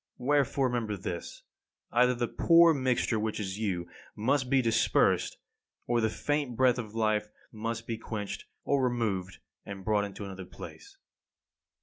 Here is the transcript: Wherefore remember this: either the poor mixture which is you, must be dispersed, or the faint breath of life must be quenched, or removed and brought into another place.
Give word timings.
Wherefore 0.17 0.65
remember 0.65 0.97
this: 0.97 1.43
either 1.91 2.15
the 2.15 2.27
poor 2.27 2.73
mixture 2.73 3.19
which 3.19 3.39
is 3.39 3.59
you, 3.59 3.87
must 4.15 4.49
be 4.49 4.59
dispersed, 4.59 5.37
or 5.85 6.01
the 6.01 6.09
faint 6.09 6.55
breath 6.55 6.79
of 6.79 6.95
life 6.95 7.27
must 7.51 7.85
be 7.85 7.99
quenched, 7.99 8.45
or 8.63 8.81
removed 8.83 9.37
and 9.63 9.85
brought 9.85 10.05
into 10.05 10.25
another 10.25 10.45
place. 10.45 10.97